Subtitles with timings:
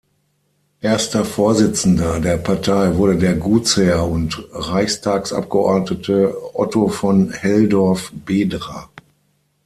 [0.79, 8.89] Erster Vorsitzender der Partei wurde der Gutsherr und Reichstagsabgeordnete Otto von Helldorff-Bedra.